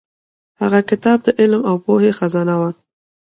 هغه 0.61 0.79
کتاب 0.89 1.17
د 1.23 1.27
علم 1.39 1.61
او 1.69 1.75
پوهې 1.85 2.11
خزانه 2.19 2.55
وه. 2.61 2.69